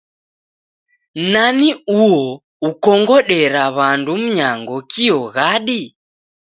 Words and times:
Nani 1.31 1.69
uo 2.01 2.25
ukongodera 2.69 3.63
w'andu 3.75 4.13
mnyango 4.23 4.77
kio 4.91 5.19
ghadi? 5.35 5.81